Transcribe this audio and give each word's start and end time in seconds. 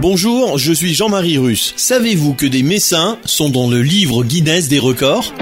Bonjour, 0.00 0.56
je 0.56 0.72
suis 0.72 0.94
Jean-Marie 0.94 1.36
Russe. 1.36 1.74
Savez-vous 1.76 2.32
que 2.32 2.46
des 2.46 2.62
Messins 2.62 3.18
sont 3.26 3.50
dans 3.50 3.68
le 3.68 3.82
livre 3.82 4.24
Guinness 4.24 4.66
des 4.66 4.78
records? 4.78 5.34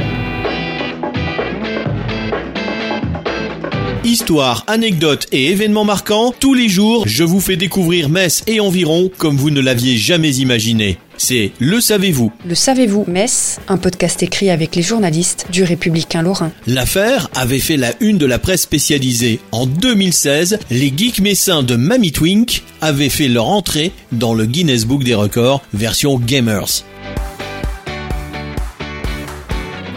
Histoire, 4.09 4.65
anecdotes 4.69 5.27
et 5.33 5.51
événements 5.51 5.85
marquants, 5.85 6.33
tous 6.41 6.55
les 6.55 6.71
jours, 6.71 7.07
je 7.07 7.25
vous 7.25 7.41
fais 7.41 7.57
découvrir 7.57 8.09
Metz 8.09 8.43
et 8.47 8.59
environ 8.59 9.11
comme 9.19 9.37
vous 9.37 9.51
ne 9.51 9.61
l'aviez 9.61 9.99
jamais 9.99 10.37
imaginé. 10.37 10.97
C'est 11.19 11.53
Le 11.59 11.79
Savez-vous. 11.79 12.33
Le 12.47 12.55
Savez-vous 12.55 13.05
Metz, 13.07 13.59
un 13.69 13.77
podcast 13.77 14.23
écrit 14.23 14.49
avec 14.49 14.75
les 14.77 14.81
journalistes 14.81 15.49
du 15.53 15.63
Républicain 15.63 16.23
Lorrain. 16.23 16.53
L'affaire 16.67 17.29
avait 17.35 17.59
fait 17.59 17.77
la 17.77 17.93
une 18.01 18.17
de 18.17 18.25
la 18.25 18.39
presse 18.39 18.63
spécialisée. 18.63 19.41
En 19.53 19.67
2016, 19.67 20.59
les 20.71 20.91
geeks 20.97 21.21
messins 21.21 21.63
de 21.63 21.77
Mamie 21.77 22.13
Twink 22.13 22.63
avaient 22.81 23.11
fait 23.11 23.29
leur 23.29 23.49
entrée 23.49 23.93
dans 24.13 24.33
le 24.33 24.47
Guinness 24.47 24.87
Book 24.87 25.05
des 25.05 25.15
records 25.15 25.61
version 25.75 26.19
Gamers. 26.19 26.83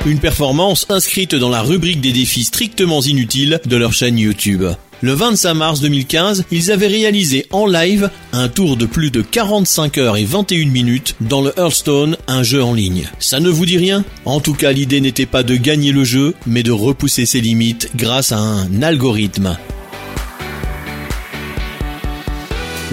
Une 0.04 0.18
performance 0.18 0.88
inscrite 0.90 1.36
dans 1.36 1.50
la 1.50 1.62
rubrique 1.62 2.02
des 2.02 2.12
défis 2.12 2.44
strictement 2.44 3.02
inutiles 3.02 3.62
de 3.66 3.78
leur 3.78 3.94
chaîne 3.94 4.18
YouTube. 4.18 4.64
Le 5.02 5.14
25 5.14 5.54
mars 5.54 5.80
2015, 5.80 6.46
ils 6.50 6.72
avaient 6.72 6.88
réalisé 6.88 7.46
en 7.52 7.68
live 7.68 8.10
un 8.34 8.50
tour 8.50 8.78
de 8.78 8.88
plus 8.88 9.12
de 9.12 9.22
45 9.22 10.00
heures 10.00 10.18
et 10.18 10.26
21 10.26 10.72
minutes 10.72 11.16
dans 11.22 11.42
le 11.42 11.54
Hearthstone, 11.56 12.18
un 12.28 12.42
jeu 12.42 12.64
en 12.64 12.74
ligne. 12.74 13.10
Ça 13.20 13.40
ne 13.40 13.50
vous 13.50 13.68
dit 13.68 13.78
rien? 13.78 14.04
En 14.26 14.40
tout 14.40 14.56
cas, 14.56 14.72
l'idée 14.72 15.02
n'était 15.02 15.28
pas 15.28 15.44
de 15.44 15.56
gagner 15.56 15.92
le 15.92 16.04
jeu, 16.04 16.34
mais 16.48 16.64
de 16.64 16.72
repousser 16.72 17.28
ses 17.28 17.42
limites 17.42 17.92
grâce 17.96 18.32
à 18.32 18.40
un 18.40 18.82
algorithme. 18.82 19.56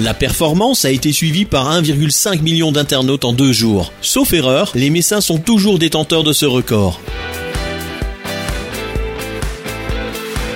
La 0.01 0.15
performance 0.15 0.85
a 0.85 0.93
été 0.93 1.11
suivie 1.11 1.45
par 1.45 1.83
1,5 1.83 2.41
million 2.43 2.71
d'internautes 2.71 3.25
en 3.25 3.33
deux 3.33 3.51
jours. 3.51 3.93
Sauf 4.01 4.33
erreur, 4.33 4.71
les 4.77 4.91
Messins 4.91 5.21
sont 5.21 5.39
toujours 5.39 5.81
détenteurs 5.81 6.23
de 6.23 6.33
ce 6.33 6.47
record. 6.47 7.01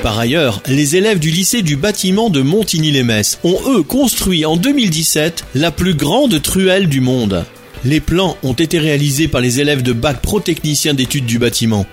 Par 0.05 0.17
ailleurs, 0.17 0.63
les 0.69 0.95
élèves 0.95 1.19
du 1.19 1.31
lycée 1.31 1.63
du 1.63 1.75
bâtiment 1.75 2.31
de 2.31 2.41
Montigny-les-Metz 2.41 3.41
ont 3.43 3.59
eux 3.67 3.83
construit 3.83 4.47
en 4.47 4.57
2017 4.57 5.45
la 5.57 5.73
plus 5.73 5.95
grande 5.95 6.41
truelle 6.41 6.89
du 6.89 7.01
monde. 7.01 7.45
Les 7.85 8.01
plans 8.01 8.37
ont 8.45 8.53
été 8.53 8.79
réalisés 8.79 9.27
par 9.27 9.41
les 9.41 9.59
élèves 9.59 9.83
de 9.83 9.93
bac 9.93 10.21
pro 10.23 10.39
technicien 10.39 10.95
d'études 10.95 11.27
du 11.27 11.41
bâtiment. 11.41 11.85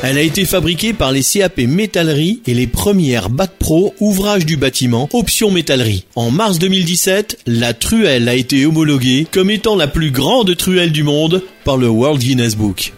Elle 0.00 0.16
a 0.16 0.22
été 0.22 0.44
fabriquée 0.44 0.92
par 0.92 1.10
les 1.10 1.24
CAP 1.24 1.58
Métallerie 1.58 2.40
et 2.46 2.54
les 2.54 2.68
premières 2.68 3.30
Bac 3.30 3.50
Pro 3.58 3.94
ouvrages 3.98 4.46
du 4.46 4.56
bâtiment, 4.56 5.08
option 5.12 5.50
métallerie. 5.50 6.04
En 6.14 6.30
mars 6.30 6.60
2017, 6.60 7.40
la 7.46 7.74
truelle 7.74 8.28
a 8.28 8.34
été 8.34 8.64
homologuée 8.64 9.26
comme 9.28 9.50
étant 9.50 9.74
la 9.74 9.88
plus 9.88 10.12
grande 10.12 10.56
truelle 10.56 10.92
du 10.92 11.02
monde 11.02 11.42
par 11.64 11.76
le 11.76 11.88
World 11.88 12.20
Guinness 12.20 12.54
Book. 12.54 12.92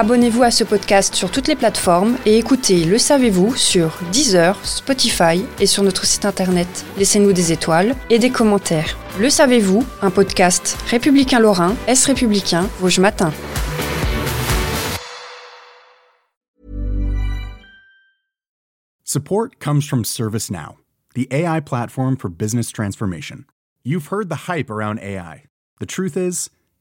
Abonnez-vous 0.00 0.44
à 0.44 0.52
ce 0.52 0.62
podcast 0.62 1.16
sur 1.16 1.32
toutes 1.32 1.48
les 1.48 1.56
plateformes 1.56 2.18
et 2.24 2.38
écoutez 2.38 2.84
Le 2.84 2.98
Savez-vous 2.98 3.56
sur 3.56 3.98
Deezer, 4.12 4.56
Spotify 4.64 5.44
et 5.58 5.66
sur 5.66 5.82
notre 5.82 6.04
site 6.04 6.24
internet. 6.24 6.86
Laissez-nous 6.98 7.32
des 7.32 7.50
étoiles 7.50 7.96
et 8.08 8.20
des 8.20 8.30
commentaires. 8.30 8.96
Le 9.18 9.28
Savez-vous, 9.28 9.84
un 10.00 10.10
podcast 10.12 10.78
républicain 10.86 11.40
lorrain, 11.40 11.74
Est 11.88 12.04
républicain, 12.04 12.68
Vosges 12.78 13.00
Matin. 13.00 13.32
Support 19.02 19.58
comes 19.58 19.82
from 19.82 20.04
ServiceNow, 20.04 20.76
the 21.16 21.26
AI 21.32 21.58
platform 21.58 22.16
for 22.16 22.30
business 22.30 22.70
transformation. 22.70 23.46
You've 23.82 24.12
heard 24.12 24.28
the 24.28 24.46
hype 24.46 24.70
around 24.70 25.00
AI. 25.00 25.46
The 25.80 25.86
truth 25.86 26.16
is, 26.16 26.50